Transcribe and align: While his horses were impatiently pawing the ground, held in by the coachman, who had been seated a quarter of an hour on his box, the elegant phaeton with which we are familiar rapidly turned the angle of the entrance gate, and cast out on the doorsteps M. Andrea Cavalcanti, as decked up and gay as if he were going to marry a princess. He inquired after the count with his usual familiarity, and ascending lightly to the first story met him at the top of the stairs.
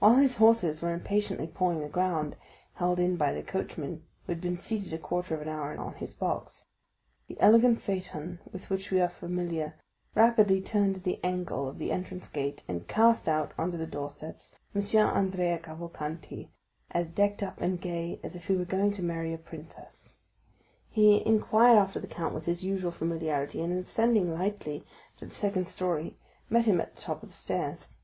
While 0.00 0.16
his 0.16 0.34
horses 0.38 0.82
were 0.82 0.92
impatiently 0.92 1.46
pawing 1.46 1.78
the 1.78 1.88
ground, 1.88 2.34
held 2.72 2.98
in 2.98 3.14
by 3.16 3.32
the 3.32 3.44
coachman, 3.44 4.02
who 4.26 4.32
had 4.32 4.40
been 4.40 4.58
seated 4.58 4.92
a 4.92 4.98
quarter 4.98 5.32
of 5.32 5.42
an 5.42 5.48
hour 5.48 5.76
on 5.78 5.92
his 5.94 6.12
box, 6.12 6.64
the 7.28 7.38
elegant 7.38 7.80
phaeton 7.80 8.40
with 8.50 8.68
which 8.68 8.90
we 8.90 9.00
are 9.00 9.06
familiar 9.06 9.78
rapidly 10.16 10.60
turned 10.60 10.96
the 11.04 11.20
angle 11.22 11.68
of 11.68 11.78
the 11.78 11.92
entrance 11.92 12.26
gate, 12.26 12.64
and 12.66 12.88
cast 12.88 13.28
out 13.28 13.52
on 13.56 13.70
the 13.70 13.86
doorsteps 13.86 14.56
M. 14.74 14.82
Andrea 15.06 15.60
Cavalcanti, 15.60 16.50
as 16.90 17.08
decked 17.10 17.40
up 17.40 17.60
and 17.60 17.80
gay 17.80 18.18
as 18.24 18.34
if 18.34 18.46
he 18.46 18.56
were 18.56 18.64
going 18.64 18.92
to 18.94 19.04
marry 19.04 19.32
a 19.32 19.38
princess. 19.38 20.16
He 20.88 21.24
inquired 21.24 21.78
after 21.78 22.00
the 22.00 22.08
count 22.08 22.34
with 22.34 22.46
his 22.46 22.64
usual 22.64 22.90
familiarity, 22.90 23.62
and 23.62 23.72
ascending 23.74 24.34
lightly 24.34 24.84
to 25.18 25.26
the 25.26 25.30
first 25.32 25.70
story 25.70 26.18
met 26.48 26.64
him 26.64 26.80
at 26.80 26.92
the 26.96 27.00
top 27.00 27.22
of 27.22 27.28
the 27.28 27.34
stairs. 27.36 27.98